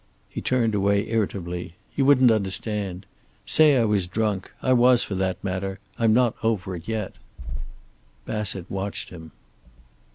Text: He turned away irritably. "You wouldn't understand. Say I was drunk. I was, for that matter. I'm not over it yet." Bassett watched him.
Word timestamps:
He 0.29 0.41
turned 0.41 0.73
away 0.73 1.07
irritably. 1.07 1.75
"You 1.95 2.05
wouldn't 2.05 2.31
understand. 2.31 3.05
Say 3.45 3.77
I 3.77 3.83
was 3.85 4.07
drunk. 4.07 4.49
I 4.59 4.73
was, 4.73 5.03
for 5.03 5.13
that 5.13 5.43
matter. 5.43 5.77
I'm 5.99 6.11
not 6.11 6.33
over 6.41 6.75
it 6.75 6.87
yet." 6.87 7.13
Bassett 8.25 8.65
watched 8.67 9.11
him. 9.11 9.31